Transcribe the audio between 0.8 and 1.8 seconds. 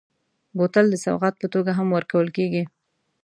د سوغات په توګه